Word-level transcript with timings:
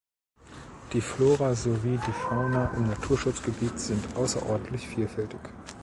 Die 0.93 0.99
Flora 0.99 1.53
sowie 1.53 1.99
die 2.07 2.11
Fauna 2.11 2.73
im 2.75 2.87
Naturschutzgebiet 2.87 3.79
sind 3.79 4.03
außerordentlich 4.15 4.87
vielfältig. 4.87 5.39